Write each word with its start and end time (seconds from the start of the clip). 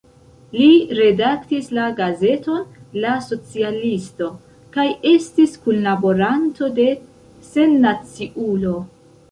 Li 0.59 0.67
redaktis 0.99 1.67
la 1.79 1.83
gazeton 1.99 2.63
"La 3.03 3.11
Socialisto" 3.27 4.31
kaj 4.79 4.87
estis 5.13 5.55
kunlaboranto 5.67 6.73
de 6.83 6.89
"Sennaciulo. 7.55 8.79